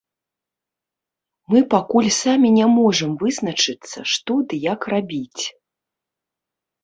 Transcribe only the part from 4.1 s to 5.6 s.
што ды як рабіць.